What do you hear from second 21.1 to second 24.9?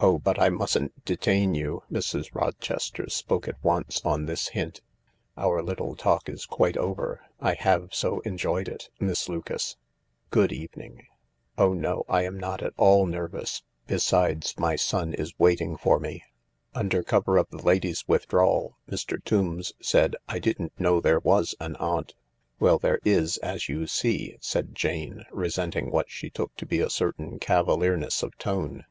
was an aunt."" Well, there is, as you see," said